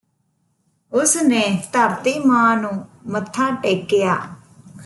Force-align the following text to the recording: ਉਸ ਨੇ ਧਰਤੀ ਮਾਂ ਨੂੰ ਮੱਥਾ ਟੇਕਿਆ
ਉਸ 0.91 1.15
ਨੇ 1.17 1.43
ਧਰਤੀ 1.73 2.17
ਮਾਂ 2.19 2.57
ਨੂੰ 2.57 2.71
ਮੱਥਾ 3.05 3.49
ਟੇਕਿਆ 3.51 4.17